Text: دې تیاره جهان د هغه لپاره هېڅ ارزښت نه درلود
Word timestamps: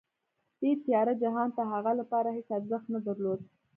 دې 0.59 0.71
تیاره 0.83 1.13
جهان 1.23 1.49
د 1.55 1.59
هغه 1.71 1.91
لپاره 1.99 2.29
هېڅ 2.35 2.49
ارزښت 2.57 2.87
نه 2.95 2.99
درلود 3.07 3.39